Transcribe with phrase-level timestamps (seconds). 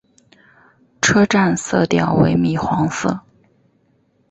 [0.99, 3.21] 车站色调为米黄色。